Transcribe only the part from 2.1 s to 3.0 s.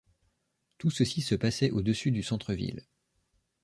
centre ville.